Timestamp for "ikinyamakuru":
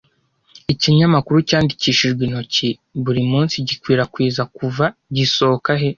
0.73-1.37